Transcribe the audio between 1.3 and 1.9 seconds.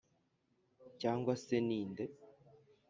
se ni